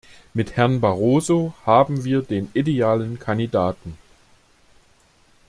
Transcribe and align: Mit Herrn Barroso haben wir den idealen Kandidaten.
Mit 0.33 0.55
Herrn 0.57 0.81
Barroso 0.81 1.53
haben 1.63 2.03
wir 2.03 2.23
den 2.23 2.49
idealen 2.55 3.19
Kandidaten. 3.19 3.99